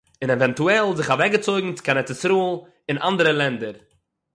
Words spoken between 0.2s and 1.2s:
און עווענטועל זיך